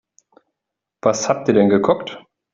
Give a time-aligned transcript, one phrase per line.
[1.03, 2.23] Was habt ihr denn geguckt?